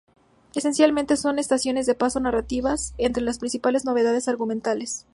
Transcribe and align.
Esencialmente, 0.55 1.15
son 1.15 1.37
estaciones 1.37 1.85
de 1.85 1.93
paso 1.93 2.19
narrativas 2.19 2.95
entre 2.97 3.21
las 3.21 3.37
principales 3.37 3.85
novedades 3.85 4.27
argumentales. 4.27 5.05